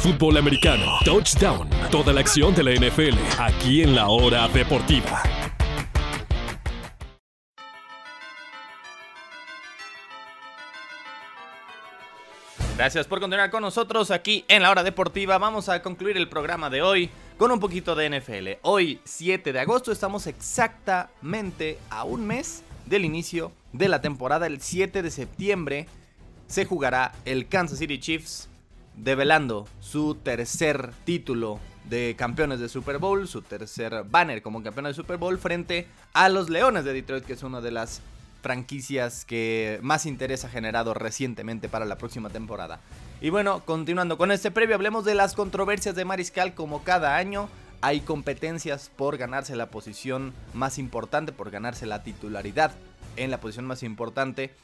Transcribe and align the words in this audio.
fútbol 0.00 0.38
americano, 0.38 0.98
touchdown, 1.04 1.68
toda 1.90 2.14
la 2.14 2.20
acción 2.20 2.54
de 2.54 2.64
la 2.64 2.70
NFL, 2.72 3.18
aquí 3.38 3.82
en 3.82 3.94
la 3.94 4.08
hora 4.08 4.48
deportiva. 4.48 5.22
Gracias 12.78 13.06
por 13.06 13.20
continuar 13.20 13.50
con 13.50 13.60
nosotros 13.60 14.10
aquí 14.10 14.46
en 14.48 14.62
la 14.62 14.70
hora 14.70 14.82
deportiva. 14.82 15.36
Vamos 15.36 15.68
a 15.68 15.82
concluir 15.82 16.16
el 16.16 16.30
programa 16.30 16.70
de 16.70 16.80
hoy 16.80 17.10
con 17.36 17.50
un 17.50 17.60
poquito 17.60 17.94
de 17.94 18.08
NFL. 18.08 18.58
Hoy, 18.62 19.02
7 19.04 19.52
de 19.52 19.60
agosto, 19.60 19.92
estamos 19.92 20.26
exactamente 20.26 21.76
a 21.90 22.04
un 22.04 22.26
mes 22.26 22.62
del 22.86 23.04
inicio 23.04 23.52
de 23.74 23.88
la 23.88 24.00
temporada. 24.00 24.46
El 24.46 24.62
7 24.62 25.02
de 25.02 25.10
septiembre 25.10 25.88
se 26.46 26.64
jugará 26.64 27.12
el 27.26 27.48
Kansas 27.48 27.80
City 27.80 27.98
Chiefs 27.98 28.49
develando 28.96 29.66
su 29.80 30.14
tercer 30.16 30.90
título 31.04 31.58
de 31.88 32.14
campeones 32.16 32.60
de 32.60 32.68
Super 32.68 32.98
Bowl, 32.98 33.26
su 33.26 33.42
tercer 33.42 34.04
banner 34.08 34.42
como 34.42 34.62
campeón 34.62 34.86
de 34.86 34.94
Super 34.94 35.16
Bowl 35.16 35.38
frente 35.38 35.88
a 36.12 36.28
los 36.28 36.50
Leones 36.50 36.84
de 36.84 36.92
Detroit, 36.92 37.24
que 37.24 37.32
es 37.32 37.42
una 37.42 37.60
de 37.60 37.70
las 37.70 38.02
franquicias 38.42 39.24
que 39.24 39.78
más 39.82 40.06
interés 40.06 40.44
ha 40.44 40.48
generado 40.48 40.94
recientemente 40.94 41.68
para 41.68 41.84
la 41.84 41.98
próxima 41.98 42.30
temporada. 42.30 42.80
Y 43.20 43.30
bueno, 43.30 43.62
continuando 43.64 44.16
con 44.16 44.32
este 44.32 44.50
previo, 44.50 44.76
hablemos 44.76 45.04
de 45.04 45.14
las 45.14 45.34
controversias 45.34 45.94
de 45.94 46.04
Mariscal 46.04 46.54
como 46.54 46.82
cada 46.84 47.16
año. 47.16 47.48
Hay 47.82 48.00
competencias 48.00 48.90
por 48.94 49.16
ganarse 49.16 49.56
la 49.56 49.70
posición 49.70 50.32
más 50.54 50.78
importante, 50.78 51.32
por 51.32 51.50
ganarse 51.50 51.86
la 51.86 52.02
titularidad 52.02 52.72
en 53.16 53.30
la 53.30 53.40
posición 53.40 53.66
más 53.66 53.82
importante. 53.82 54.54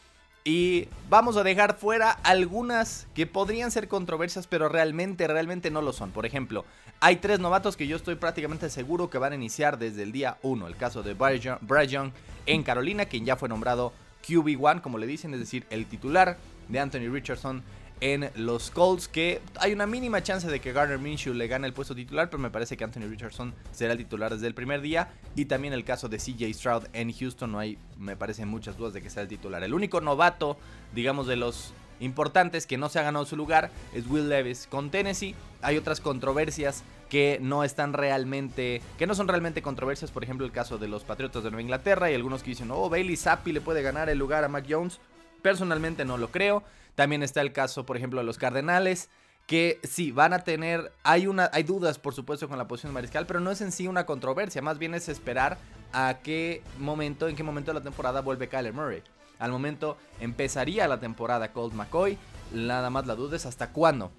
Y 0.47 0.87
vamos 1.11 1.37
a 1.37 1.43
dejar 1.43 1.77
fuera 1.77 2.13
algunas 2.23 3.09
que 3.17 3.27
podrían 3.27 3.73
ser 3.73 3.89
controversias, 3.89 4.47
pero 4.47 4.69
realmente, 4.69 5.27
realmente 5.27 5.73
no 5.73 5.83
lo 5.83 5.93
son. 5.93 6.13
Por 6.13 6.25
ejemplo, 6.25 6.65
hay 7.01 7.17
tres 7.17 7.41
novatos 7.41 7.77
que 7.77 7.89
yo 7.89 7.97
estoy 7.97 8.15
prácticamente 8.15 8.71
seguro 8.71 9.11
que 9.11 9.19
van 9.19 9.33
a 9.33 9.35
iniciar 9.35 9.77
desde 9.77 10.05
el 10.05 10.13
día 10.13 10.39
1. 10.43 10.69
El 10.69 10.77
caso 10.77 11.03
de 11.03 11.15
Bryce 11.15 12.13
en 12.47 12.63
Carolina, 12.63 13.07
quien 13.07 13.25
ya 13.25 13.35
fue 13.35 13.49
nombrado 13.49 13.93
QB1, 14.25 14.83
como 14.83 14.99
le 14.99 15.09
dicen, 15.09 15.35
es 15.35 15.41
decir, 15.41 15.67
el 15.69 15.87
titular 15.87 16.39
de 16.69 16.79
Anthony 16.79 17.11
Richardson 17.11 17.65
en 18.01 18.31
los 18.35 18.71
Colts, 18.71 19.09
que 19.09 19.41
hay 19.59 19.73
una 19.73 19.87
mínima 19.87 20.23
chance 20.23 20.49
de 20.49 20.61
que 20.61 20.73
Garner 20.73 20.99
Minshew 20.99 21.33
le 21.33 21.47
gane 21.47 21.67
el 21.67 21.73
puesto 21.73 21.95
titular, 21.95 22.29
pero 22.29 22.43
me 22.43 22.51
parece 22.51 22.77
que 22.77 22.85
Anthony 22.85 23.09
Richardson 23.09 23.55
será 23.73 23.93
el 23.93 23.99
titular 23.99 24.33
desde 24.33 24.47
el 24.47 24.55
primer 24.55 24.81
día. 24.81 25.09
Y 25.35 25.47
también 25.47 25.73
el 25.73 25.85
caso 25.85 26.09
de 26.09 26.19
CJ 26.19 26.53
Stroud 26.53 26.85
en 26.93 27.13
Houston, 27.13 27.53
no 27.53 27.59
hay, 27.59 27.79
me 27.99 28.17
parecen 28.17 28.49
muchas 28.49 28.77
dudas 28.77 28.93
de 28.93 29.03
que 29.03 29.11
sea 29.11 29.23
el 29.23 29.29
titular. 29.29 29.63
El 29.63 29.75
único 29.75 30.01
novato, 30.01 30.59
digamos, 30.95 31.27
de 31.27 31.37
los 31.37 31.73
importantes 32.01 32.67
que 32.67 32.77
no 32.77 32.89
se 32.89 32.99
ha 32.99 33.03
ganado 33.03 33.25
su 33.25 33.37
lugar 33.37 33.71
es 33.95 34.07
Will 34.07 34.29
Levis 34.29 34.67
con 34.67 34.91
Tennessee. 34.91 35.35
Hay 35.63 35.79
otras 35.79 36.01
controversias 36.01 36.85
que 37.09 37.39
no 37.41 37.65
están 37.65 37.93
realmente, 37.93 38.83
que 38.99 39.07
no 39.07 39.15
son 39.15 39.29
realmente 39.29 39.63
controversias, 39.63 40.11
por 40.11 40.25
ejemplo 40.25 40.45
el 40.45 40.53
caso 40.53 40.77
de 40.77 40.89
los 40.89 41.05
Patriotas 41.05 41.45
de 41.45 41.51
Nueva 41.51 41.63
Inglaterra 41.63 42.11
y 42.11 42.15
algunos 42.15 42.43
que 42.43 42.51
dicen, 42.51 42.71
oh, 42.71 42.91
Bailey 42.91 43.17
Zappi 43.17 43.53
le 43.53 43.61
puede 43.61 43.83
ganar 43.83 44.11
el 44.11 44.19
lugar 44.19 44.45
a 44.45 44.49
Mac 44.49 44.67
Jones. 44.69 45.01
Personalmente 45.43 46.05
no 46.05 46.19
lo 46.19 46.31
creo. 46.31 46.63
También 46.95 47.23
está 47.23 47.41
el 47.41 47.53
caso, 47.53 47.85
por 47.87 47.97
ejemplo, 47.97 48.21
de 48.21 48.27
los 48.27 48.39
Cardenales, 48.39 49.11
que 49.47 49.79
sí, 49.85 50.13
van 50.13 50.33
a 50.33 50.41
tener, 50.41 50.93
hay, 51.05 51.27
una, 51.27 51.51
hay 51.53 51.63
dudas, 51.63 51.99
por 51.99 52.15
supuesto, 52.15 52.49
con 52.49 52.59
la 52.59 52.67
posición 52.67 52.91
de 52.91 52.95
mariscal, 52.95 53.27
pero 53.27 53.41
no 53.41 53.51
es 53.51 53.61
en 53.61 53.71
sí 53.71 53.87
una 53.87 54.07
controversia, 54.07 54.63
más 54.63 54.79
bien 54.79 54.95
es 54.95 55.09
esperar 55.09 55.59
a 55.93 56.19
qué 56.23 56.63
momento, 56.79 57.29
en 57.29 57.37
qué 57.37 57.43
momento 57.43 57.71
de 57.73 57.79
la 57.79 57.85
temporada 57.85 58.23
vuelve 58.23 58.49
Kyler 58.49 58.73
Murray. 58.73 59.03
Al 59.39 59.53
momento 59.53 59.99
empezaría 60.21 60.89
la 60.89 60.99
temporada 60.99 61.53
Colt 61.53 61.75
McCoy, 61.75 62.19
nada 62.53 62.91
más 62.91 63.07
la 63.07 63.15
duda 63.15 63.37
es 63.37 63.47
hasta 63.47 63.73
cuándo 63.73 64.11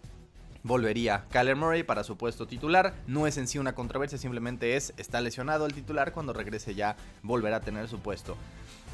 volvería 0.63 1.25
Kyler 1.29 1.55
Murray 1.55 1.83
para 1.83 2.03
su 2.03 2.17
puesto 2.17 2.47
titular. 2.47 2.93
No 3.07 3.27
es 3.27 3.37
en 3.37 3.47
sí 3.47 3.59
una 3.59 3.75
controversia, 3.75 4.17
simplemente 4.17 4.75
es, 4.75 4.93
está 4.97 5.21
lesionado 5.21 5.65
el 5.65 5.73
titular, 5.73 6.13
cuando 6.13 6.33
regrese 6.33 6.75
ya 6.75 6.95
volverá 7.23 7.57
a 7.57 7.61
tener 7.61 7.87
su 7.87 7.99
puesto. 7.99 8.37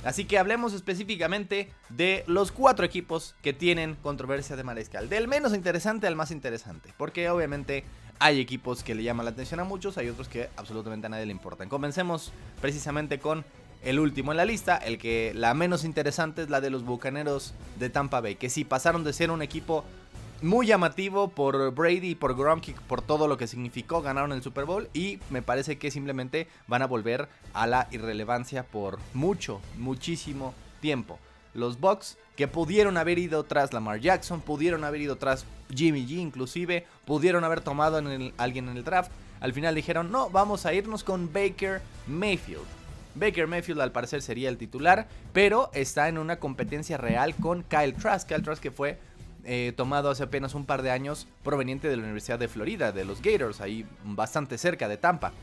Así 0.03 0.25
que 0.25 0.37
hablemos 0.37 0.73
específicamente 0.73 1.69
de 1.89 2.25
los 2.27 2.51
cuatro 2.51 2.85
equipos 2.85 3.35
que 3.41 3.53
tienen 3.53 3.95
controversia 3.95 4.55
de 4.55 4.63
mariscal. 4.63 5.07
Del 5.07 5.29
menos 5.29 5.53
interesante 5.53 6.07
al 6.07 6.15
más 6.15 6.31
interesante. 6.31 6.93
Porque 6.97 7.29
obviamente 7.29 7.85
hay 8.19 8.41
equipos 8.41 8.83
que 8.83 8.95
le 8.95 9.03
llaman 9.03 9.25
la 9.25 9.31
atención 9.31 9.61
a 9.61 9.63
muchos, 9.63 9.97
hay 9.97 10.09
otros 10.09 10.27
que 10.27 10.49
absolutamente 10.57 11.07
a 11.07 11.09
nadie 11.09 11.25
le 11.25 11.31
importan. 11.31 11.69
Comencemos 11.69 12.33
precisamente 12.59 13.19
con 13.19 13.45
el 13.81 13.99
último 13.99 14.31
en 14.31 14.37
la 14.37 14.45
lista, 14.45 14.77
el 14.77 14.97
que 14.97 15.33
la 15.35 15.53
menos 15.53 15.83
interesante 15.83 16.41
es 16.41 16.49
la 16.49 16.61
de 16.61 16.69
los 16.69 16.83
Bucaneros 16.83 17.53
de 17.79 17.89
Tampa 17.89 18.21
Bay. 18.21 18.35
Que 18.35 18.49
sí 18.49 18.65
pasaron 18.65 19.03
de 19.03 19.13
ser 19.13 19.31
un 19.31 19.41
equipo 19.41 19.85
muy 20.43 20.67
llamativo 20.67 21.29
por 21.29 21.73
Brady 21.73 22.09
y 22.09 22.15
por 22.15 22.35
Gronk 22.35 22.73
por 22.87 23.01
todo 23.01 23.29
lo 23.29 23.37
que 23.37 23.47
significó. 23.47 24.01
Ganaron 24.01 24.33
el 24.33 24.43
Super 24.43 24.65
Bowl 24.65 24.89
y 24.93 25.19
me 25.29 25.41
parece 25.41 25.77
que 25.77 25.89
simplemente 25.89 26.49
van 26.67 26.81
a 26.81 26.87
volver 26.87 27.29
a 27.53 27.65
la 27.65 27.87
irrelevancia 27.91 28.63
por 28.63 28.99
mucho, 29.13 29.61
muchísimo 29.77 30.53
tiempo. 30.81 31.17
Los 31.53 31.79
Bucks 31.79 32.17
que 32.35 32.49
pudieron 32.49 32.97
haber 32.97 33.19
ido 33.19 33.45
tras 33.45 33.71
Lamar 33.71 34.01
Jackson, 34.01 34.41
pudieron 34.41 34.83
haber 34.83 35.01
ido 35.01 35.15
tras 35.15 35.45
Jimmy 35.73 36.05
G 36.05 36.17
inclusive, 36.17 36.85
pudieron 37.05 37.45
haber 37.45 37.61
tomado 37.61 37.99
en 37.99 38.33
alguien 38.37 38.67
en 38.67 38.75
el 38.75 38.83
draft. 38.83 39.11
Al 39.39 39.53
final 39.53 39.75
dijeron, 39.75 40.11
no, 40.11 40.29
vamos 40.29 40.65
a 40.65 40.73
irnos 40.73 41.05
con 41.05 41.31
Baker 41.31 41.81
Mayfield. 42.07 42.65
Baker 43.15 43.47
Mayfield 43.47 43.79
al 43.79 43.91
parecer 43.91 44.21
sería 44.21 44.49
el 44.49 44.57
titular, 44.57 45.07
pero 45.31 45.69
está 45.73 46.09
en 46.09 46.17
una 46.17 46.37
competencia 46.37 46.97
real 46.97 47.35
con 47.35 47.63
Kyle 47.63 47.93
Trask. 47.93 48.27
Kyle 48.27 48.41
Trask 48.41 48.61
que 48.61 48.71
fue 48.71 48.99
eh, 49.45 49.73
tomado 49.75 50.09
hace 50.09 50.23
apenas 50.23 50.55
un 50.55 50.65
par 50.65 50.81
de 50.81 50.91
años 50.91 51.27
proveniente 51.43 51.89
de 51.89 51.97
la 51.97 52.03
Universidad 52.03 52.39
de 52.39 52.47
Florida, 52.47 52.91
de 52.91 53.05
los 53.05 53.21
Gators, 53.21 53.61
ahí 53.61 53.85
bastante 54.03 54.57
cerca 54.57 54.87
de 54.87 54.97
Tampa. 54.97 55.33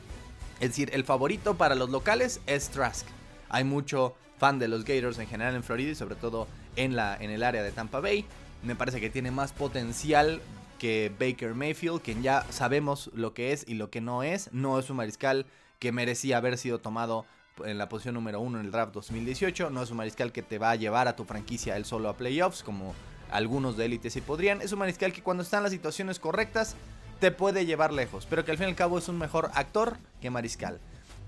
Es 0.61 0.71
decir, 0.71 0.91
el 0.93 1.05
favorito 1.05 1.57
para 1.57 1.75
los 1.75 1.91
locales 1.91 2.41
es 2.47 2.69
Trask. 2.71 3.07
Hay 3.49 3.65
mucho 3.65 4.15
fan 4.39 4.59
de 4.59 4.69
los 4.69 4.85
Gators 4.85 5.19
en 5.19 5.27
general 5.27 5.55
en 5.55 5.63
Florida 5.63 5.93
y 5.93 5.95
sobre 5.95 6.15
todo 6.15 6.49
en, 6.77 6.97
la, 6.97 7.17
en 7.17 7.31
el 7.31 7.43
área 7.43 7.63
de 7.63 7.73
Tampa 7.73 8.01
Bay. 8.01 8.25
Me 8.63 8.75
parece 8.75 9.01
que 9.01 9.11
tiene 9.11 9.31
más 9.31 9.53
potencial 9.53 10.41
que 10.79 11.13
Baker 11.19 11.55
Mayfield, 11.55 12.01
quien 12.01 12.23
ya 12.23 12.45
sabemos 12.51 13.11
lo 13.15 13.35
que 13.35 13.53
es 13.53 13.65
y 13.69 13.75
lo 13.75 13.91
que 13.91 14.01
no 14.01 14.23
es. 14.23 14.53
No 14.53 14.79
es 14.79 14.89
un 14.91 14.97
mariscal 14.97 15.47
que 15.79 15.93
merecía 15.93 16.39
haber 16.39 16.59
sido 16.59 16.79
tomado 16.79 17.27
en 17.65 17.79
la 17.79 17.89
posición 17.89 18.15
número 18.15 18.41
uno 18.41 18.59
en 18.59 18.67
el 18.67 18.73
draft 18.73 18.95
2018. 18.95 19.71
No 19.71 19.83
es 19.83 19.91
un 19.91 19.99
mariscal 19.99 20.33
que 20.33 20.43
te 20.43 20.59
va 20.59 20.71
a 20.71 20.77
llevar 20.77 21.09
a 21.09 21.17
tu 21.17 21.25
franquicia 21.25 21.77
él 21.77 21.85
solo 21.85 22.09
a 22.09 22.17
playoffs, 22.17 22.63
como 22.63 22.95
algunos 23.33 23.77
de 23.77 23.87
élite 23.87 24.11
sí 24.11 24.21
podrían. 24.21 24.61
Es 24.63 24.73
un 24.73 24.79
mariscal 24.79 25.13
que 25.13 25.23
cuando 25.23 25.43
está 25.43 25.59
en 25.59 25.65
las 25.65 25.73
situaciones 25.73 26.19
correctas 26.19 26.77
te 27.21 27.31
puede 27.31 27.67
llevar 27.67 27.93
lejos, 27.93 28.27
pero 28.29 28.45
que 28.45 28.51
al 28.51 28.57
fin 28.57 28.67
y 28.67 28.71
al 28.71 28.77
cabo 28.77 28.99
es 28.99 29.09
un 29.09 29.19
mejor 29.19 29.51
actor 29.55 29.99
que 30.21 30.31
mariscal. 30.31 30.81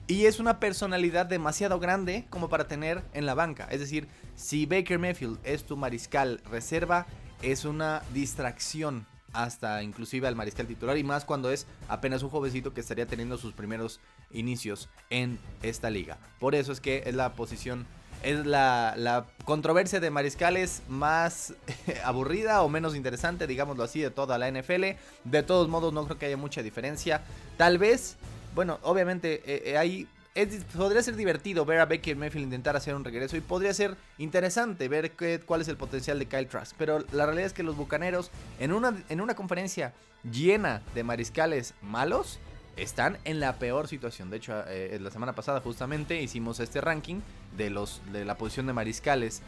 Y 0.06 0.26
es 0.26 0.40
una 0.40 0.58
personalidad 0.58 1.26
demasiado 1.26 1.78
grande 1.78 2.26
como 2.28 2.48
para 2.48 2.66
tener 2.66 3.02
en 3.12 3.24
la 3.24 3.34
banca. 3.34 3.68
Es 3.70 3.80
decir, 3.80 4.08
si 4.34 4.66
Baker 4.66 4.98
Mayfield 4.98 5.38
es 5.44 5.64
tu 5.64 5.76
mariscal 5.76 6.40
reserva, 6.50 7.06
es 7.42 7.64
una 7.64 8.02
distracción 8.12 9.06
hasta 9.32 9.82
inclusive 9.82 10.28
al 10.28 10.36
mariscal 10.36 10.66
titular 10.66 10.98
y 10.98 11.04
más 11.04 11.24
cuando 11.24 11.50
es 11.50 11.66
apenas 11.88 12.22
un 12.22 12.28
jovencito 12.28 12.74
que 12.74 12.80
estaría 12.80 13.06
teniendo 13.06 13.38
sus 13.38 13.54
primeros 13.54 14.00
inicios 14.30 14.88
en 15.10 15.38
esta 15.62 15.90
liga. 15.90 16.19
Por 16.38 16.54
eso 16.54 16.72
es 16.72 16.80
que 16.80 17.04
es 17.06 17.14
la 17.14 17.32
posición 17.34 17.86
es 18.22 18.47
la, 18.47 19.27
controversia 19.44 19.99
de 19.99 20.10
mariscales 20.10 20.83
más 20.88 21.55
aburrida 22.05 22.62
o 22.62 22.69
menos 22.69 22.94
interesante, 22.94 23.47
digámoslo 23.47 23.83
así, 23.83 24.00
de 24.00 24.10
toda 24.10 24.38
la 24.38 24.50
NFL. 24.50 24.84
De 25.25 25.43
todos 25.43 25.69
modos, 25.69 25.93
no 25.93 26.05
creo 26.05 26.19
que 26.19 26.27
haya 26.27 26.37
mucha 26.37 26.62
diferencia. 26.62 27.22
Tal 27.56 27.78
vez, 27.78 28.16
bueno, 28.55 28.78
obviamente 28.82 29.77
hay 29.77 30.03
eh, 30.03 30.06
eh, 30.34 30.62
podría 30.75 31.03
ser 31.03 31.16
divertido 31.16 31.66
ver 31.66 31.81
a 31.81 31.87
Baker 31.87 32.16
Mayfield 32.16 32.44
intentar 32.44 32.75
hacer 32.75 32.94
un 32.94 33.05
regreso 33.05 33.37
y 33.37 33.43
podría 33.43 33.75
ser 33.75 33.97
interesante 34.16 34.88
ver 34.88 35.11
qué, 35.11 35.41
cuál 35.44 35.61
es 35.61 35.69
el 35.69 35.77
potencial 35.77 36.19
de 36.19 36.27
Kyle 36.27 36.47
Trask. 36.47 36.75
Pero 36.78 37.05
la 37.12 37.27
realidad 37.27 37.47
es 37.47 37.53
que 37.53 37.62
los 37.62 37.77
Bucaneros, 37.77 38.31
en 38.59 38.72
una, 38.72 38.94
en 39.11 39.21
una 39.21 39.34
conferencia 39.34 39.93
llena 40.31 40.82
de 40.94 41.05
mariscales 41.05 41.75
malos, 41.82 42.38
están 42.76 43.19
en 43.24 43.40
la 43.40 43.58
peor 43.58 43.88
situación. 43.88 44.30
De 44.30 44.38
hecho, 44.38 44.54
eh, 44.66 44.98
la 45.00 45.10
semana 45.10 45.34
pasada 45.34 45.60
justamente 45.60 46.20
hicimos 46.22 46.60
este 46.60 46.80
ranking 46.80 47.20
de, 47.56 47.70
los, 47.70 48.00
de 48.12 48.24
la 48.24 48.36
posición 48.36 48.66
de 48.66 48.72
mariscales 48.72 49.42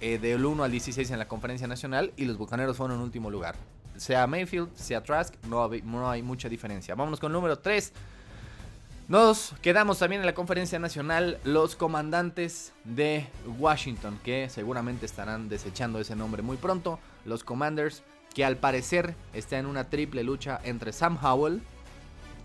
eh, 0.00 0.18
del 0.18 0.44
1 0.44 0.64
al 0.64 0.70
16 0.70 1.10
en 1.10 1.18
la 1.18 1.28
conferencia 1.28 1.66
nacional 1.66 2.12
y 2.16 2.26
los 2.26 2.36
Bucaneros 2.36 2.76
fueron 2.76 2.98
en 2.98 3.02
último 3.02 3.30
lugar. 3.30 3.56
Sea 3.96 4.26
Mayfield, 4.26 4.74
sea 4.74 5.02
Trask, 5.02 5.34
no, 5.46 5.68
no 5.84 6.10
hay 6.10 6.22
mucha 6.22 6.48
diferencia. 6.48 6.94
Vámonos 6.94 7.18
con 7.18 7.30
el 7.30 7.34
número 7.34 7.58
3. 7.58 7.92
Nos 9.08 9.54
quedamos 9.62 10.00
también 10.00 10.20
en 10.20 10.26
la 10.26 10.34
conferencia 10.34 10.80
nacional 10.80 11.38
los 11.44 11.76
comandantes 11.76 12.72
de 12.84 13.26
Washington, 13.58 14.18
que 14.24 14.50
seguramente 14.50 15.06
estarán 15.06 15.48
desechando 15.48 16.00
ese 16.00 16.16
nombre 16.16 16.42
muy 16.42 16.56
pronto. 16.56 16.98
Los 17.24 17.44
Commanders, 17.44 18.02
que 18.34 18.44
al 18.44 18.56
parecer 18.56 19.14
está 19.32 19.58
en 19.58 19.66
una 19.66 19.88
triple 19.88 20.24
lucha 20.24 20.60
entre 20.64 20.92
Sam 20.92 21.18
Howell, 21.22 21.62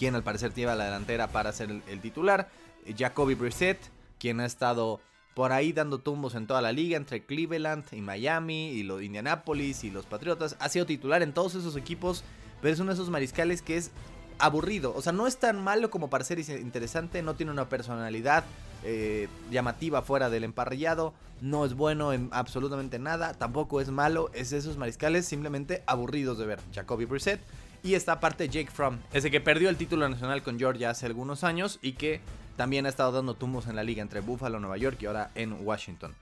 quien 0.02 0.16
al 0.16 0.24
parecer 0.24 0.52
lleva 0.56 0.74
la 0.74 0.86
delantera 0.86 1.28
para 1.28 1.54
ser 1.54 1.70
el, 1.70 2.02
titular. 2.02 2.50
Jacoby 2.98 3.36
Brissett, 3.36 3.78
quien 4.18 4.40
ha 4.40 4.48
estado 4.48 5.00
por 5.36 5.52
ahí 5.52 5.74
dando 5.74 6.00
tumbos 6.00 6.34
en 6.34 6.48
toda 6.48 6.60
la 6.60 6.72
liga 6.72 6.98
entre 6.98 7.24
Cleveland 7.24 7.86
y 7.92 8.02
Miami 8.02 8.70
y 8.70 8.82
los 8.82 9.04
Indianapolis 9.04 9.84
y 9.84 9.92
los 9.92 10.08
Patriotas. 10.08 10.58
Ha 10.60 10.70
sido 10.70 10.88
titular 10.88 11.22
en 11.22 11.34
todos 11.34 11.54
esos 11.54 11.76
equipos 11.76 12.24
pero 12.62 12.74
es 12.74 12.80
uno 12.80 12.90
de 12.90 12.96
esos 12.96 13.12
mariscales 13.12 13.62
que 13.62 13.78
es 13.78 13.92
aburrido. 14.40 14.92
O 14.96 15.04
sea, 15.04 15.12
no 15.12 15.28
es 15.28 15.38
tan 15.38 15.64
malo 15.64 15.90
como 15.92 16.10
para 16.10 16.24
ser 16.24 16.40
interesante, 16.40 17.22
no 17.22 17.36
tiene 17.36 17.52
una 17.52 17.70
personalidad 17.70 18.44
eh, 18.84 19.28
llamativa 19.52 20.02
fuera 20.02 20.32
del 20.32 20.44
emparrillado, 20.44 21.14
no 21.42 21.64
es 21.64 21.76
bueno 21.76 22.12
en 22.12 22.30
absolutamente 22.32 22.98
nada, 22.98 23.34
tampoco 23.34 23.82
es 23.82 23.90
malo, 23.90 24.32
es 24.34 24.52
esos 24.52 24.78
mariscales 24.78 25.26
simplemente 25.26 25.84
aburridos 25.86 26.38
de 26.38 26.46
ver. 26.46 26.60
Jacoby 26.74 27.06
Brissett. 27.06 27.42
Y 27.84 27.96
está 27.96 28.14
aparte 28.14 28.48
Jake 28.48 28.70
Fromm, 28.70 29.00
ese 29.12 29.32
que 29.32 29.42
perdió 29.42 29.70
el 29.70 29.78
título 29.78 30.08
nacional 30.08 30.44
con 30.44 30.60
Georgia 30.60 30.92
hace 30.92 31.08
algunos 31.08 31.44
años 31.44 31.80
y 31.82 31.94
que 31.94 32.22
también 32.56 32.86
ha 32.86 32.90
estado 32.90 33.12
dando 33.12 33.34
tumbos 33.34 33.66
en 33.68 33.76
la 33.76 33.84
liga 33.84 34.04
entre 34.04 34.20
Buffalo, 34.20 34.60
Nueva 34.60 34.78
York 34.78 34.98
y 35.02 35.08
ahora 35.08 35.32
en 35.34 35.66
Washington. 35.66 36.16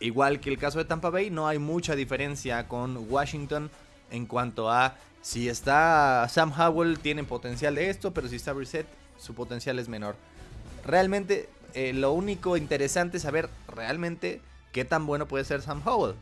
Igual 0.00 0.40
que 0.40 0.50
el 0.50 0.58
caso 0.58 0.78
de 0.78 0.84
Tampa 0.84 1.10
Bay, 1.10 1.30
no 1.30 1.46
hay 1.46 1.58
mucha 1.58 1.94
diferencia 1.94 2.66
con 2.66 3.06
Washington 3.08 3.70
en 4.10 4.26
cuanto 4.26 4.70
a 4.70 4.96
si 5.22 5.48
está 5.48 6.26
Sam 6.28 6.52
Howell, 6.56 6.98
tiene 6.98 7.24
potencial 7.24 7.76
de 7.76 7.90
esto, 7.90 8.12
pero 8.12 8.28
si 8.28 8.36
está 8.36 8.52
Brissett, 8.52 8.86
su 9.18 9.34
potencial 9.34 9.78
es 9.78 9.88
menor. 9.88 10.16
Realmente, 10.84 11.48
eh, 11.74 11.92
lo 11.92 12.12
único 12.12 12.56
interesante 12.56 13.16
es 13.16 13.22
saber 13.22 13.48
realmente 13.68 14.40
qué 14.72 14.84
tan 14.84 15.06
bueno 15.06 15.26
puede 15.26 15.44
ser 15.44 15.62
Sam 15.62 15.82
Howell. 15.84 16.14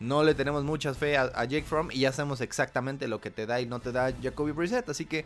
No 0.00 0.22
le 0.22 0.34
tenemos 0.34 0.64
mucha 0.64 0.94
fe 0.94 1.16
a, 1.16 1.44
Jake 1.44 1.64
Fromm 1.64 1.90
y 1.90 2.00
ya 2.00 2.12
sabemos 2.12 2.40
exactamente 2.40 3.08
lo 3.08 3.20
que 3.20 3.30
te 3.30 3.46
da 3.46 3.60
y 3.60 3.66
no 3.66 3.80
te 3.80 3.90
da 3.90 4.12
Jacoby 4.22 4.52
Brissett. 4.52 4.88
Así 4.88 5.06
que 5.06 5.24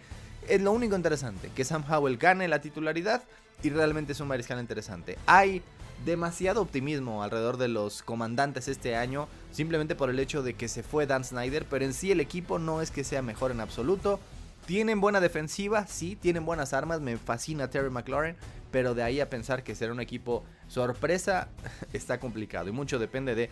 es 0.49 0.61
lo 0.63 0.73
único 0.73 0.97
interesante, 0.97 1.51
que 1.55 1.65
Sam 1.65 1.85
Howell 1.89 2.17
gane 2.17 2.49
la 2.49 2.61
titularidad 2.61 3.23
y 3.63 3.71
realmente 3.71 4.13
es 4.13 4.21
un 4.21 4.29
mariscal 4.29 4.59
interesante. 4.61 5.19
Hay 5.27 5.63
demasiado 6.05 6.63
optimismo 6.63 7.23
alrededor 7.23 7.59
de 7.59 7.69
los 7.69 8.03
comandantes 8.03 8.67
este 8.67 8.97
año, 8.97 9.29
simplemente 9.53 9.95
por 9.95 10.11
el 10.11 10.19
hecho 10.19 10.43
de 10.43 10.55
que 10.55 10.69
se 10.69 10.83
fue 10.83 11.07
Dan 11.07 11.25
Snyder, 11.25 11.67
pero 11.69 11.85
en 11.85 11.93
sí 11.93 12.11
el 12.11 12.21
equipo 12.21 12.59
no 12.59 12.83
es 12.83 12.91
que 12.91 13.05
sea 13.05 13.23
mejor 13.23 13.51
en 13.51 13.61
absoluto. 13.61 14.19
Tienen 14.67 15.01
buena 15.01 15.21
defensiva, 15.21 15.87
sí, 15.87 16.17
tienen 16.17 16.45
buenas 16.45 16.73
armas, 16.73 17.01
me 17.01 17.17
fascina 17.19 17.69
Terry 17.69 17.91
McLaurin, 17.91 18.37
pero 18.71 18.95
de 18.95 19.03
ahí 19.03 19.21
a 19.21 19.29
pensar 19.29 19.63
que 19.63 19.75
será 19.75 19.93
un 19.93 20.01
equipo 20.01 20.45
sorpresa 20.69 21.49
está 21.93 22.19
complicado 22.19 22.69
y 22.69 22.73
mucho 22.73 22.99
depende 22.99 23.35
de 23.35 23.51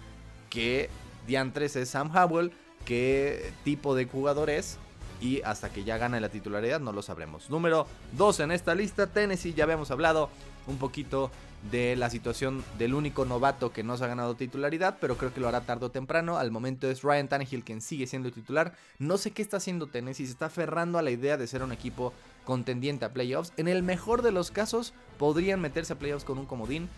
qué 0.49 0.89
diantres 1.31 1.77
es 1.77 1.91
Sam 1.91 2.11
Howell, 2.15 2.51
qué 2.85 3.53
tipo 3.63 3.95
de 3.95 4.05
jugador 4.05 4.51
es 4.51 4.79
y 5.21 5.43
hasta 5.43 5.71
que 5.71 5.85
ya 5.85 5.97
gane 5.97 6.21
la 6.21 6.29
titularidad 6.29 6.81
no 6.81 6.91
lo 6.91 7.03
sabremos. 7.03 7.51
Número 7.51 7.87
2 8.17 8.41
en 8.41 8.51
esta 8.51 8.75
lista, 8.75 9.07
Tennessee, 9.07 9.55
ya 9.55 9.63
habíamos 9.63 9.93
hablado 9.93 10.29
un 10.67 10.79
poquito 10.79 11.31
de 11.71 11.95
la 11.95 12.11
situación 12.11 12.65
del 12.79 12.95
único 12.95 13.25
novato 13.27 13.73
que 13.73 13.85
no 13.85 13.97
se 13.97 14.05
ha 14.05 14.09
ganado 14.09 14.35
titularidad, 14.35 14.97
pero 15.01 15.17
creo 15.17 15.33
que 15.33 15.41
lo 15.41 15.47
hará 15.47 15.61
tarde 15.61 15.87
o 15.87 15.91
temprano. 15.91 16.37
Al 16.37 16.51
momento 16.51 16.91
es 16.91 17.03
Ryan 17.03 17.29
Tannehill 17.29 17.63
quien 17.63 17.81
sigue 17.81 18.09
siendo 18.09 18.33
titular. 18.33 18.75
No 18.99 19.17
sé 19.17 19.31
qué 19.31 19.43
está 19.43 19.59
haciendo 19.59 19.87
Tennessee, 19.87 20.27
se 20.27 20.33
está 20.33 20.47
aferrando 20.47 20.99
a 20.99 21.03
la 21.03 21.13
idea 21.13 21.37
de 21.37 21.47
ser 21.47 21.63
un 21.63 21.71
equipo 21.71 22.13
contendiente 22.45 23.05
a 23.05 23.13
playoffs. 23.13 23.53
En 23.57 23.69
el 23.69 23.85
mejor 23.85 24.23
de 24.23 24.33
los 24.33 24.51
casos 24.51 24.95
podrían 25.17 25.61
meterse 25.61 25.93
a 25.93 25.99
playoffs 25.99 26.25
con 26.25 26.39
un 26.39 26.47
comodín, 26.47 26.89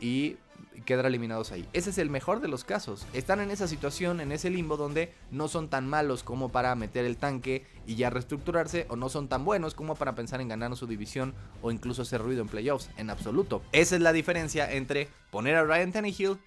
y 0.00 0.36
quedar 0.84 1.06
eliminados 1.06 1.52
ahí. 1.52 1.68
Ese 1.72 1.90
es 1.90 1.98
el 1.98 2.10
mejor 2.10 2.40
de 2.40 2.48
los 2.48 2.64
casos. 2.64 3.06
Están 3.12 3.40
en 3.40 3.50
esa 3.50 3.68
situación, 3.68 4.20
en 4.20 4.32
ese 4.32 4.50
limbo 4.50 4.76
donde 4.76 5.12
no 5.30 5.48
son 5.48 5.68
tan 5.68 5.86
malos 5.88 6.22
como 6.22 6.50
para 6.50 6.74
meter 6.74 7.04
el 7.04 7.16
tanque 7.16 7.66
y 7.86 7.96
ya 7.96 8.10
reestructurarse, 8.10 8.86
o 8.88 8.96
no 8.96 9.08
son 9.08 9.28
tan 9.28 9.44
buenos 9.44 9.74
como 9.74 9.94
para 9.96 10.14
pensar 10.14 10.40
en 10.40 10.48
ganar 10.48 10.74
su 10.76 10.86
división 10.86 11.34
o 11.62 11.70
incluso 11.70 12.02
hacer 12.02 12.22
ruido 12.22 12.42
en 12.42 12.48
playoffs, 12.48 12.90
en 12.96 13.10
absoluto. 13.10 13.62
Esa 13.72 13.96
es 13.96 14.02
la 14.02 14.12
diferencia 14.12 14.72
entre 14.72 15.08
poner 15.30 15.56
a 15.56 15.64
Ryan 15.64 15.92
Tannehill 15.92 16.38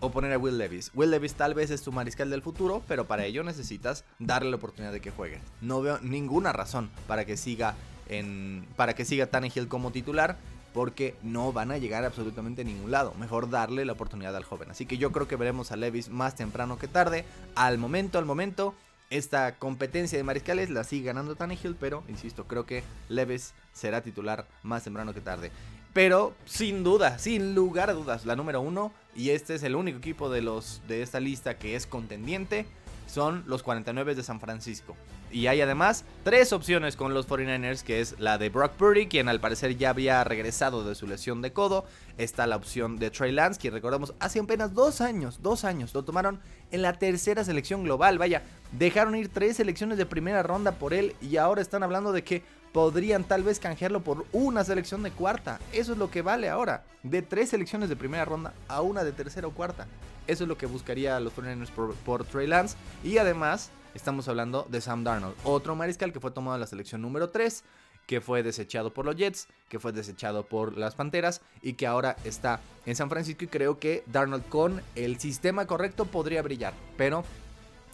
o 0.00 0.10
poner 0.10 0.32
a 0.32 0.38
Will 0.38 0.58
Levis. 0.58 0.90
Will 0.94 1.10
Levis 1.10 1.34
tal 1.34 1.54
vez 1.54 1.70
es 1.70 1.82
tu 1.82 1.92
mariscal 1.92 2.30
del 2.30 2.42
futuro, 2.42 2.82
pero 2.88 3.06
para 3.06 3.26
ello 3.26 3.44
necesitas 3.44 4.04
darle 4.18 4.50
la 4.50 4.56
oportunidad 4.56 4.92
de 4.92 5.00
que 5.00 5.10
juegue. 5.10 5.40
No 5.60 5.82
veo 5.82 5.98
ninguna 6.00 6.52
razón 6.52 6.90
para 7.06 7.24
que 7.24 7.36
siga 7.36 7.74
en 8.08 8.66
para 8.76 8.94
que 8.94 9.04
siga 9.04 9.26
Tannehill 9.26 9.68
como 9.68 9.92
titular 9.92 10.38
porque 10.72 11.14
no 11.22 11.52
van 11.52 11.70
a 11.70 11.78
llegar 11.78 12.04
absolutamente 12.04 12.62
a 12.62 12.64
ningún 12.64 12.90
lado. 12.90 13.14
Mejor 13.18 13.50
darle 13.50 13.84
la 13.84 13.92
oportunidad 13.92 14.36
al 14.36 14.44
joven. 14.44 14.70
Así 14.70 14.86
que 14.86 14.98
yo 14.98 15.12
creo 15.12 15.28
que 15.28 15.36
veremos 15.36 15.72
a 15.72 15.76
Levis 15.76 16.08
más 16.08 16.34
temprano 16.34 16.78
que 16.78 16.88
tarde. 16.88 17.24
Al 17.54 17.78
momento, 17.78 18.18
al 18.18 18.24
momento, 18.24 18.74
esta 19.10 19.56
competencia 19.56 20.16
de 20.16 20.24
mariscales 20.24 20.70
la 20.70 20.84
sigue 20.84 21.06
ganando 21.06 21.34
Tannehill, 21.34 21.74
pero 21.74 22.04
insisto, 22.08 22.44
creo 22.46 22.64
que 22.64 22.84
Levis 23.08 23.54
será 23.72 24.02
titular 24.02 24.46
más 24.62 24.84
temprano 24.84 25.12
que 25.12 25.20
tarde. 25.20 25.50
Pero 25.92 26.34
sin 26.44 26.84
duda, 26.84 27.18
sin 27.18 27.54
lugar 27.54 27.90
a 27.90 27.94
dudas, 27.94 28.24
la 28.24 28.36
número 28.36 28.60
uno, 28.60 28.92
y 29.16 29.30
este 29.30 29.56
es 29.56 29.64
el 29.64 29.74
único 29.74 29.98
equipo 29.98 30.30
de, 30.30 30.40
los, 30.40 30.82
de 30.86 31.02
esta 31.02 31.18
lista 31.18 31.58
que 31.58 31.74
es 31.74 31.88
contendiente, 31.88 32.66
son 33.10 33.44
los 33.46 33.62
49 33.62 34.14
de 34.14 34.22
San 34.22 34.40
Francisco. 34.40 34.96
Y 35.32 35.46
hay 35.46 35.60
además 35.60 36.04
tres 36.24 36.52
opciones 36.52 36.96
con 36.96 37.14
los 37.14 37.28
49ers, 37.28 37.82
que 37.82 38.00
es 38.00 38.18
la 38.18 38.38
de 38.38 38.48
Brock 38.48 38.72
Purdy, 38.72 39.06
quien 39.06 39.28
al 39.28 39.40
parecer 39.40 39.76
ya 39.76 39.90
había 39.90 40.24
regresado 40.24 40.82
de 40.84 40.94
su 40.94 41.06
lesión 41.06 41.42
de 41.42 41.52
codo. 41.52 41.84
Está 42.18 42.46
la 42.46 42.56
opción 42.56 42.98
de 42.98 43.10
Trey 43.10 43.32
Lance, 43.32 43.60
quien 43.60 43.74
recordamos 43.74 44.14
hace 44.18 44.40
apenas 44.40 44.74
dos 44.74 45.00
años, 45.00 45.40
dos 45.42 45.64
años, 45.64 45.94
lo 45.94 46.04
tomaron 46.04 46.40
en 46.72 46.82
la 46.82 46.94
tercera 46.94 47.44
selección 47.44 47.84
global. 47.84 48.18
Vaya, 48.18 48.42
dejaron 48.72 49.14
ir 49.14 49.28
tres 49.28 49.56
selecciones 49.56 49.98
de 49.98 50.06
primera 50.06 50.42
ronda 50.42 50.72
por 50.72 50.94
él 50.94 51.14
y 51.20 51.36
ahora 51.36 51.62
están 51.62 51.82
hablando 51.82 52.12
de 52.12 52.24
que 52.24 52.42
podrían 52.72 53.24
tal 53.24 53.42
vez 53.42 53.58
canjearlo 53.58 54.02
por 54.02 54.26
una 54.32 54.64
selección 54.64 55.02
de 55.02 55.10
cuarta. 55.10 55.60
Eso 55.72 55.92
es 55.92 55.98
lo 55.98 56.10
que 56.10 56.22
vale 56.22 56.48
ahora. 56.48 56.84
De 57.02 57.22
tres 57.22 57.50
selecciones 57.50 57.88
de 57.88 57.96
primera 57.96 58.24
ronda 58.24 58.52
a 58.68 58.80
una 58.82 59.04
de 59.04 59.12
tercera 59.12 59.46
o 59.46 59.52
cuarta. 59.52 59.86
Eso 60.26 60.44
es 60.44 60.48
lo 60.48 60.58
que 60.58 60.66
buscaría 60.66 61.18
los 61.20 61.34
49ers 61.34 61.70
por, 61.70 61.94
por 61.94 62.24
Trey 62.24 62.46
Lance. 62.46 62.76
Y 63.02 63.18
además 63.18 63.70
Estamos 63.94 64.28
hablando 64.28 64.66
de 64.70 64.80
Sam 64.80 65.02
Darnold, 65.02 65.34
otro 65.42 65.74
mariscal 65.74 66.12
que 66.12 66.20
fue 66.20 66.30
tomado 66.30 66.54
en 66.54 66.60
la 66.60 66.66
selección 66.68 67.02
número 67.02 67.30
3, 67.30 67.64
que 68.06 68.20
fue 68.20 68.44
desechado 68.44 68.94
por 68.94 69.04
los 69.04 69.16
Jets, 69.16 69.48
que 69.68 69.80
fue 69.80 69.92
desechado 69.92 70.44
por 70.44 70.78
las 70.78 70.94
Panteras 70.94 71.40
y 71.60 71.72
que 71.72 71.88
ahora 71.88 72.16
está 72.24 72.60
en 72.86 72.94
San 72.94 73.10
Francisco 73.10 73.44
y 73.44 73.48
creo 73.48 73.80
que 73.80 74.04
Darnold 74.06 74.48
con 74.48 74.80
el 74.94 75.18
sistema 75.18 75.66
correcto 75.66 76.04
podría 76.04 76.42
brillar, 76.42 76.72
pero 76.96 77.24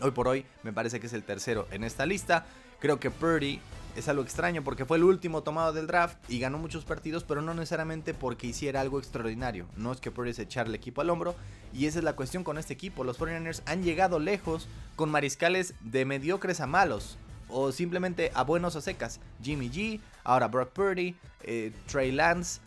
hoy 0.01 0.11
por 0.11 0.29
hoy 0.29 0.45
me 0.63 0.73
parece 0.73 1.01
que 1.01 1.07
es 1.07 1.13
el 1.13 1.23
tercero 1.23 1.67
en 1.71 1.85
esta 1.85 2.07
lista. 2.07 2.47
Creo 2.81 3.01
que 3.01 3.11
Purdy 3.11 3.61
es 3.97 4.09
algo 4.09 4.23
extraño 4.23 4.63
porque 4.63 4.85
fue 4.85 4.99
el 4.99 5.05
último 5.05 5.43
tomado 5.43 5.73
del 5.73 5.87
draft 5.87 6.19
y 6.29 6.39
ganó 6.39 6.59
muchos 6.59 6.85
partidos, 6.85 7.25
pero 7.25 7.41
no 7.41 7.55
necesariamente 7.55 8.13
porque 8.13 8.47
hiciera 8.47 8.81
algo 8.81 8.99
extraordinario. 8.99 9.67
No 9.77 9.93
es 9.93 10.01
que 10.01 10.11
puedes 10.11 10.39
echar 10.39 10.67
el 10.67 10.75
equipo 10.75 11.01
al 11.01 11.11
hombro 11.11 11.35
y 11.73 11.87
esa 11.87 11.99
es 11.99 12.05
la 12.05 12.17
cuestión 12.17 12.45
con 12.45 12.59
este 12.59 12.75
equipo. 12.75 13.05
Los 13.05 13.19
49ers 13.19 13.63
han 13.65 13.83
llegado 13.83 14.19
lejos 14.19 14.69
con 14.97 15.11
mariscales 15.11 15.75
de 15.81 16.05
mediocres 16.05 16.61
a 16.61 16.67
malos 16.67 17.17
o 17.49 17.73
simplemente 17.73 18.31
a 18.35 18.43
buenos 18.43 18.77
a 18.77 18.83
secas. 18.83 19.21
Jimmy 19.43 19.71
G, 19.71 20.01
ahora 20.25 20.49
Brock 20.49 20.73
Purdy, 20.73 21.17
eh, 21.43 21.73
Trey 21.87 22.13
Lance 22.13 22.61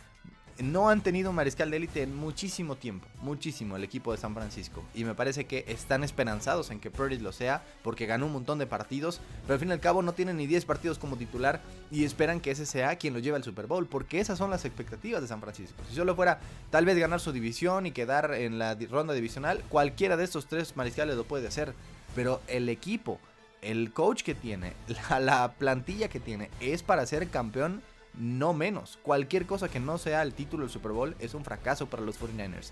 no 0.61 0.89
han 0.89 1.01
tenido 1.01 1.29
un 1.29 1.35
mariscal 1.35 1.71
de 1.71 1.77
élite 1.77 2.03
en 2.03 2.15
muchísimo 2.15 2.75
tiempo, 2.75 3.07
muchísimo 3.21 3.75
el 3.75 3.83
equipo 3.83 4.11
de 4.11 4.17
San 4.17 4.33
Francisco. 4.33 4.83
Y 4.93 5.03
me 5.03 5.15
parece 5.15 5.45
que 5.45 5.65
están 5.67 6.03
esperanzados 6.03 6.71
en 6.71 6.79
que 6.79 6.91
Purdy 6.91 7.17
lo 7.19 7.31
sea, 7.31 7.63
porque 7.83 8.05
ganó 8.05 8.25
un 8.25 8.33
montón 8.33 8.59
de 8.59 8.67
partidos, 8.67 9.21
pero 9.43 9.53
al 9.53 9.59
fin 9.59 9.69
y 9.69 9.71
al 9.71 9.79
cabo 9.79 10.01
no 10.01 10.13
tienen 10.13 10.37
ni 10.37 10.47
10 10.47 10.65
partidos 10.65 10.99
como 10.99 11.17
titular 11.17 11.61
y 11.91 12.03
esperan 12.03 12.39
que 12.39 12.51
ese 12.51 12.65
sea 12.65 12.97
quien 12.97 13.13
lo 13.13 13.19
lleve 13.19 13.37
al 13.37 13.43
Super 13.43 13.67
Bowl, 13.67 13.87
porque 13.87 14.19
esas 14.19 14.37
son 14.37 14.49
las 14.49 14.65
expectativas 14.65 15.21
de 15.21 15.27
San 15.27 15.41
Francisco. 15.41 15.81
Si 15.87 15.95
solo 15.95 16.15
fuera 16.15 16.39
tal 16.69 16.85
vez 16.85 16.97
ganar 16.97 17.19
su 17.19 17.31
división 17.31 17.85
y 17.85 17.91
quedar 17.91 18.33
en 18.33 18.59
la 18.59 18.75
ronda 18.89 19.13
divisional, 19.13 19.63
cualquiera 19.69 20.17
de 20.17 20.25
estos 20.25 20.47
tres 20.47 20.75
mariscales 20.75 21.15
lo 21.15 21.23
puede 21.23 21.47
hacer, 21.47 21.73
pero 22.15 22.41
el 22.47 22.69
equipo, 22.69 23.19
el 23.61 23.93
coach 23.93 24.23
que 24.23 24.35
tiene, 24.35 24.73
la, 25.09 25.19
la 25.19 25.53
plantilla 25.53 26.09
que 26.09 26.19
tiene, 26.19 26.49
es 26.59 26.83
para 26.83 27.05
ser 27.05 27.29
campeón 27.29 27.81
no 28.19 28.53
menos. 28.53 28.99
Cualquier 29.01 29.45
cosa 29.45 29.69
que 29.69 29.79
no 29.79 29.97
sea 29.97 30.21
el 30.21 30.33
título 30.33 30.63
del 30.63 30.71
Super 30.71 30.91
Bowl 30.91 31.15
es 31.19 31.33
un 31.33 31.43
fracaso 31.43 31.87
para 31.87 32.03
los 32.03 32.19
49ers. 32.19 32.71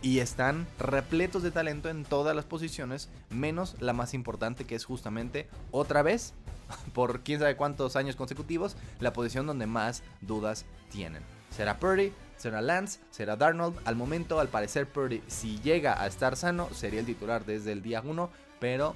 Y 0.00 0.20
están 0.20 0.66
repletos 0.78 1.42
de 1.42 1.50
talento 1.50 1.88
en 1.88 2.04
todas 2.04 2.34
las 2.34 2.44
posiciones, 2.44 3.08
menos 3.30 3.76
la 3.80 3.92
más 3.92 4.14
importante 4.14 4.64
que 4.64 4.74
es 4.74 4.84
justamente 4.84 5.48
otra 5.70 6.02
vez, 6.02 6.34
por 6.94 7.20
quién 7.20 7.40
sabe 7.40 7.56
cuántos 7.56 7.96
años 7.96 8.16
consecutivos, 8.16 8.76
la 9.00 9.12
posición 9.12 9.46
donde 9.46 9.66
más 9.66 10.02
dudas 10.20 10.64
tienen. 10.90 11.22
¿Será 11.50 11.78
Purdy? 11.78 12.12
¿Será 12.36 12.60
Lance? 12.60 13.00
¿Será 13.10 13.36
Darnold? 13.36 13.76
Al 13.84 13.96
momento, 13.96 14.38
al 14.38 14.48
parecer, 14.48 14.86
Purdy, 14.86 15.22
si 15.26 15.58
llega 15.60 16.00
a 16.00 16.06
estar 16.06 16.36
sano, 16.36 16.68
sería 16.72 17.00
el 17.00 17.06
titular 17.06 17.44
desde 17.44 17.72
el 17.72 17.82
día 17.82 18.00
1, 18.00 18.30
pero 18.60 18.94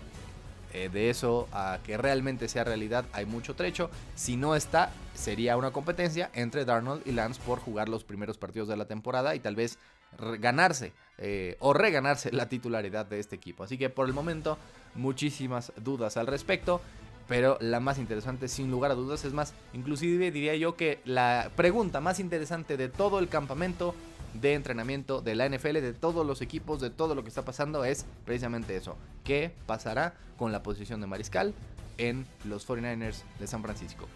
eh, 0.72 0.88
de 0.92 1.10
eso 1.10 1.48
a 1.52 1.78
que 1.84 1.96
realmente 1.96 2.48
sea 2.48 2.64
realidad 2.64 3.04
hay 3.12 3.26
mucho 3.26 3.54
trecho. 3.54 3.90
Si 4.14 4.36
no 4.36 4.56
está, 4.56 4.90
sería 5.14 5.56
una 5.56 5.70
competencia 5.70 6.30
entre 6.34 6.64
Darnold 6.64 7.06
y 7.06 7.12
Lance 7.12 7.40
por 7.44 7.58
jugar 7.58 7.88
los 7.88 8.04
primeros 8.04 8.38
partidos 8.38 8.68
de 8.68 8.76
la 8.76 8.86
temporada 8.86 9.34
y 9.34 9.40
tal 9.40 9.56
vez 9.56 9.78
ganarse 10.38 10.92
eh, 11.18 11.56
o 11.60 11.72
reganarse 11.72 12.32
la 12.32 12.48
titularidad 12.48 13.06
de 13.06 13.20
este 13.20 13.36
equipo. 13.36 13.64
Así 13.64 13.78
que 13.78 13.90
por 13.90 14.06
el 14.06 14.12
momento 14.12 14.58
muchísimas 14.94 15.72
dudas 15.76 16.16
al 16.16 16.26
respecto. 16.26 16.80
Pero 17.28 17.56
la 17.60 17.78
más 17.78 17.98
interesante, 17.98 18.48
sin 18.48 18.70
lugar 18.70 18.90
a 18.90 18.94
dudas, 18.94 19.24
es 19.24 19.32
más, 19.32 19.54
inclusive 19.72 20.30
diría 20.32 20.56
yo 20.56 20.76
que 20.76 21.00
la 21.04 21.50
pregunta 21.54 22.00
más 22.00 22.18
interesante 22.18 22.76
de 22.76 22.88
todo 22.88 23.20
el 23.20 23.28
campamento 23.28 23.94
de 24.34 24.54
entrenamiento 24.54 25.20
de 25.20 25.34
la 25.34 25.48
NFL, 25.48 25.74
de 25.74 25.92
todos 25.92 26.26
los 26.26 26.42
equipos, 26.42 26.80
de 26.80 26.90
todo 26.90 27.14
lo 27.14 27.22
que 27.22 27.28
está 27.28 27.44
pasando, 27.44 27.84
es 27.84 28.06
precisamente 28.24 28.76
eso. 28.76 28.96
¿Qué 29.24 29.52
pasará 29.66 30.14
con 30.38 30.52
la 30.52 30.62
posición 30.62 31.00
de 31.00 31.06
mariscal? 31.06 31.54
en 31.98 32.26
los 32.44 32.66
49ers 32.66 33.22
de 33.38 33.46
San 33.46 33.62
Francisco. 33.62 34.08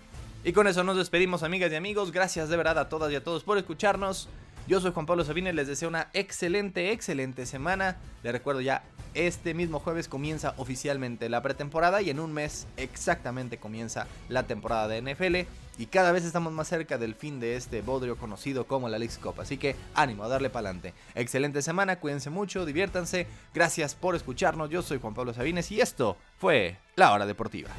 Y 0.44 0.52
con 0.52 0.66
eso 0.66 0.85
nos 0.85 0.96
despedimos 0.96 1.42
amigas 1.42 1.73
y 1.73 1.75
amigos, 1.75 2.12
gracias 2.12 2.49
de 2.49 2.56
verdad 2.56 2.78
a 2.78 2.88
todas 2.88 3.12
y 3.12 3.16
a 3.16 3.25
todos 3.25 3.42
por 3.42 3.58
escucharnos. 3.58 4.28
Yo 4.68 4.80
soy 4.80 4.92
Juan 4.92 5.06
Pablo 5.06 5.25
Sabines, 5.25 5.54
les 5.54 5.68
deseo 5.68 5.88
una 5.88 6.08
excelente, 6.12 6.92
excelente 6.92 7.46
semana. 7.46 7.96
Les 8.23 8.32
recuerdo 8.32 8.61
ya, 8.61 8.82
este 9.14 9.54
mismo 9.54 9.78
jueves 9.78 10.08
comienza 10.08 10.54
oficialmente 10.56 11.28
la 11.28 11.42
pretemporada 11.42 12.02
y 12.02 12.11
en 12.11 12.20
un 12.20 12.32
mes 12.32 12.66
exactamente 12.76 13.58
comienza 13.58 14.06
la 14.28 14.44
temporada 14.44 14.88
de 14.88 15.02
NFL. 15.02 15.49
Y 15.78 15.87
cada 15.87 16.12
vez 16.12 16.25
estamos 16.25 16.52
más 16.52 16.68
cerca 16.68 16.99
del 16.99 17.14
fin 17.14 17.40
de 17.40 17.56
este 17.56 17.83
bodrio 17.83 18.16
conocido 18.16 18.66
como 18.66 18.88
la 18.88 18.99
League 18.99 19.14
Cup. 19.23 19.40
Así 19.40 19.59
que 19.59 19.76
ánimo 19.95 20.25
a 20.25 20.28
darle 20.28 20.50
para 20.50 20.68
adelante. 20.68 20.95
Excelente 21.14 21.62
semana, 21.62 22.00
cuídense 22.00 22.30
mucho, 22.30 22.64
diviértanse. 22.64 23.26
Gracias 23.54 23.95
por 23.95 24.14
escucharnos. 24.14 24.71
Yo 24.71 24.83
soy 24.83 24.99
Juan 24.99 25.14
Pablo 25.14 25.35
Sabines 25.35 25.71
y 25.71 25.80
esto 25.80 26.16
fue 26.38 26.78
La 26.97 27.12
Hora 27.12 27.26
Deportiva. 27.26 27.71